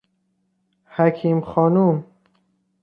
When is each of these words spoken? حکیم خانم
حکیم 0.85 1.41
خانم 1.41 2.05